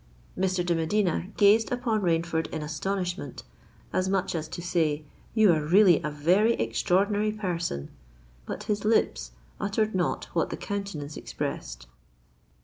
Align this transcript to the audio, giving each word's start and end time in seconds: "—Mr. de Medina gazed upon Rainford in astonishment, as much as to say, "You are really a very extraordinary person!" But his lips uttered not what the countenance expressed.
"—Mr. 0.35 0.65
de 0.65 0.73
Medina 0.73 1.27
gazed 1.37 1.71
upon 1.71 2.01
Rainford 2.01 2.47
in 2.47 2.63
astonishment, 2.63 3.43
as 3.93 4.09
much 4.09 4.33
as 4.33 4.47
to 4.47 4.59
say, 4.59 5.05
"You 5.35 5.53
are 5.53 5.63
really 5.63 6.01
a 6.01 6.09
very 6.09 6.53
extraordinary 6.55 7.31
person!" 7.31 7.91
But 8.47 8.63
his 8.63 8.83
lips 8.83 9.29
uttered 9.59 9.93
not 9.93 10.25
what 10.33 10.49
the 10.49 10.57
countenance 10.57 11.17
expressed. 11.17 11.85